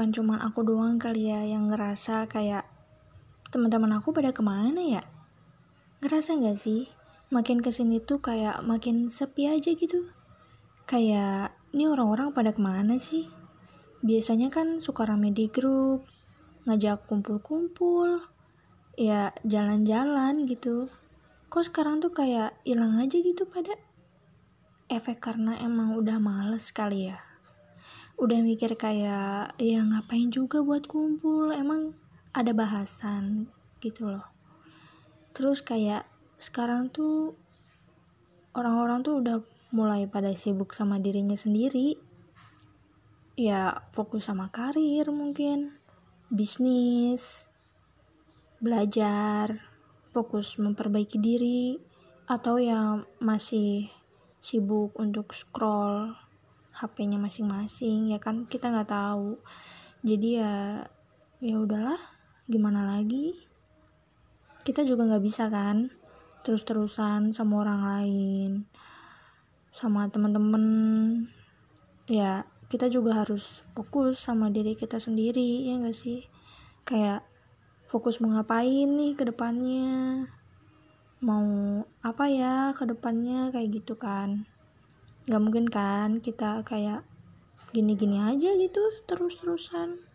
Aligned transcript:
bukan 0.00 0.16
cuman 0.16 0.40
aku 0.40 0.64
doang 0.64 0.96
kali 0.96 1.28
ya 1.28 1.44
yang 1.44 1.68
ngerasa 1.68 2.24
kayak 2.24 2.64
teman-teman 3.52 4.00
aku 4.00 4.16
pada 4.16 4.32
ke 4.32 4.40
mana 4.40 4.80
ya? 4.80 5.04
Ngerasa 6.00 6.40
nggak 6.40 6.56
sih? 6.56 6.88
Makin 7.28 7.60
ke 7.60 7.68
sini 7.68 8.00
tuh 8.00 8.24
kayak 8.24 8.64
makin 8.64 9.12
sepi 9.12 9.44
aja 9.44 9.76
gitu. 9.76 10.08
Kayak 10.88 11.52
ini 11.76 11.84
orang-orang 11.84 12.32
pada 12.32 12.56
ke 12.56 12.64
mana 12.64 12.96
sih? 12.96 13.28
Biasanya 14.00 14.48
kan 14.48 14.80
suka 14.80 15.04
rame 15.04 15.36
di 15.36 15.52
grup 15.52 16.08
ngajak 16.64 17.04
kumpul-kumpul 17.04 18.24
ya 18.96 19.36
jalan-jalan 19.44 20.48
gitu. 20.48 20.88
Kok 21.52 21.68
sekarang 21.68 22.00
tuh 22.00 22.16
kayak 22.16 22.56
hilang 22.64 22.96
aja 22.96 23.20
gitu 23.20 23.44
pada? 23.44 23.76
Efek 24.88 25.20
karena 25.20 25.60
emang 25.60 25.92
udah 25.92 26.16
males 26.16 26.72
kali 26.72 27.12
ya 27.12 27.29
udah 28.20 28.44
mikir 28.44 28.76
kayak 28.76 29.56
ya 29.56 29.80
ngapain 29.80 30.28
juga 30.28 30.60
buat 30.60 30.84
kumpul? 30.84 31.56
Emang 31.56 31.96
ada 32.36 32.52
bahasan 32.52 33.48
gitu 33.80 34.12
loh. 34.12 34.28
Terus 35.32 35.64
kayak 35.64 36.04
sekarang 36.36 36.92
tuh 36.92 37.32
orang-orang 38.52 39.00
tuh 39.00 39.24
udah 39.24 39.40
mulai 39.72 40.04
pada 40.04 40.36
sibuk 40.36 40.76
sama 40.76 41.00
dirinya 41.00 41.34
sendiri. 41.34 41.96
Ya 43.40 43.88
fokus 43.96 44.28
sama 44.28 44.52
karir 44.52 45.08
mungkin 45.08 45.72
bisnis 46.28 47.48
belajar 48.60 49.64
fokus 50.12 50.60
memperbaiki 50.60 51.16
diri 51.16 51.80
atau 52.28 52.60
yang 52.60 53.08
masih 53.16 53.88
sibuk 54.44 54.92
untuk 55.00 55.32
scroll 55.32 56.12
HP-nya 56.80 57.20
masing-masing 57.20 58.16
ya 58.16 58.18
kan? 58.18 58.48
Kita 58.48 58.72
nggak 58.72 58.88
tahu. 58.88 59.36
Jadi 60.00 60.40
ya 60.40 60.80
ya 61.44 61.56
udahlah 61.60 62.00
gimana 62.48 62.96
lagi? 62.96 63.36
Kita 64.64 64.80
juga 64.88 65.04
nggak 65.04 65.24
bisa 65.24 65.52
kan? 65.52 65.92
Terus-terusan 66.40 67.36
sama 67.36 67.60
orang 67.60 67.80
lain 67.84 68.52
sama 69.70 70.10
teman-teman 70.10 70.64
ya 72.10 72.42
kita 72.66 72.90
juga 72.90 73.22
harus 73.22 73.62
fokus 73.70 74.18
sama 74.18 74.50
diri 74.50 74.74
kita 74.74 74.98
sendiri 74.98 75.70
ya 75.70 75.78
gak 75.82 75.94
sih? 75.94 76.26
Kayak 76.86 77.26
fokus 77.86 78.18
mau 78.22 78.34
ngapain 78.34 78.86
nih 78.86 79.14
ke 79.18 79.26
depannya? 79.26 80.26
Mau 81.22 81.46
apa 82.02 82.24
ya 82.30 82.70
ke 82.74 82.86
depannya? 82.86 83.50
Kayak 83.54 83.82
gitu 83.82 83.98
kan 83.98 84.46
gak 85.28 85.42
mungkin 85.42 85.66
kan 85.68 86.22
kita 86.24 86.64
kayak 86.64 87.04
gini-gini 87.76 88.18
aja 88.18 88.56
gitu 88.56 88.80
terus-terusan 89.04 90.09